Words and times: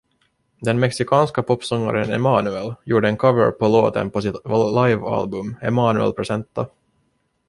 Den 0.61 0.77
mexikanska 0.79 1.43
popsångaren 1.43 2.11
Emmanuel 2.13 2.73
gjorde 2.83 3.07
en 3.09 3.17
cover 3.17 3.51
på 3.51 3.67
låten 3.67 4.11
på 4.11 4.21
sitt 4.21 4.35
livealbum, 4.83 5.55
"Emmanuel 5.61 6.13
Presenta..." 6.13 6.67